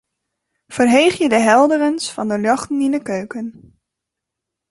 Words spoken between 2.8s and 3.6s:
yn de keuken.